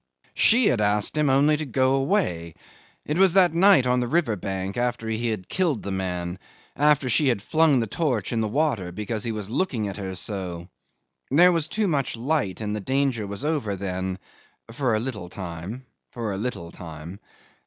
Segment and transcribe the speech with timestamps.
[0.33, 2.55] She had asked him only to go away.
[3.05, 6.39] It was that night on the river bank, after he had killed the man
[6.75, 10.15] after she had flung the torch in the water because he was looking at her
[10.15, 10.69] so.
[11.29, 14.17] There was too much light, and the danger was over then
[14.71, 17.19] for a little time for a little time.